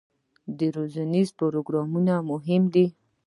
[0.75, 2.85] روزنیز پروګرامونه مهم دي